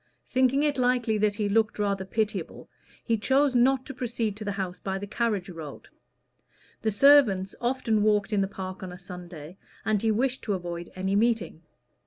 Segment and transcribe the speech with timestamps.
[0.25, 2.67] Thinking it likely that he looked rather pitiable,
[3.03, 5.89] he chose not to proceed to the house by the carriage road.
[6.81, 10.91] The servants often walked in the park on a Sunday, and he wished to avoid
[10.95, 11.61] any meeting.